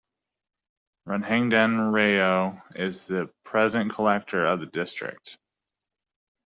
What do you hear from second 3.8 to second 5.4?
collector of the district.